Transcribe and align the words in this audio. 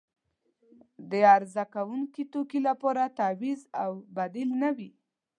د 1.09 1.11
عرضه 1.35 1.63
کیدونکې 1.73 2.23
توکي 2.33 2.59
لپاره 2.67 3.13
تعویض 3.19 3.61
او 3.83 3.91
بدیل 4.15 4.49
نه 4.61 4.69
وي. 4.77 4.89